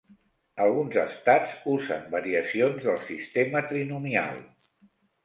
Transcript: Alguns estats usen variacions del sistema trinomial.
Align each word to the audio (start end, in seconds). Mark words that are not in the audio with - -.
Alguns 0.63 0.95
estats 1.01 1.51
usen 1.73 2.07
variacions 2.13 2.87
del 2.87 2.97
sistema 3.11 3.63
trinomial. 3.73 4.41